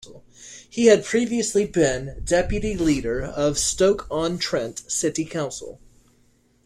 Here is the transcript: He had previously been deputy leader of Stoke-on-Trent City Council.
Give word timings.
He 0.67 0.87
had 0.87 1.05
previously 1.05 1.67
been 1.67 2.21
deputy 2.25 2.75
leader 2.75 3.21
of 3.23 3.59
Stoke-on-Trent 3.59 4.91
City 4.91 5.25
Council. 5.25 5.79